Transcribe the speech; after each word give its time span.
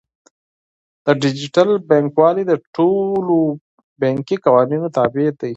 ډیجیټل 1.23 1.69
بانکوالي 1.89 2.43
د 2.47 2.53
ټولو 2.75 3.37
بانکي 4.01 4.35
قوانینو 4.45 4.87
تابع 4.97 5.27
ده. 5.39 5.49